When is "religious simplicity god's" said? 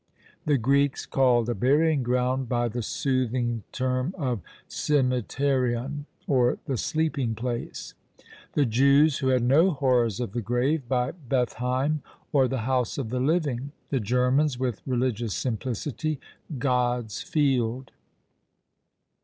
14.87-17.21